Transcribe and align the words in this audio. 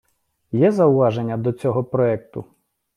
Є 0.51 0.71
зауваження 0.71 1.37
до 1.37 1.51
цього 1.53 1.83
проекту? 1.83 2.45